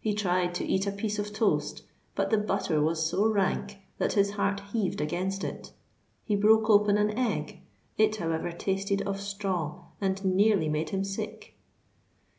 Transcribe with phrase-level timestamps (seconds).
[0.00, 1.82] He tried to eat a piece of toast;
[2.14, 5.72] but the butter was so rank that his heart heaved against it.
[6.24, 7.60] He broke open an egg:
[7.98, 11.58] it however tasted of straw, and nearly made him sick.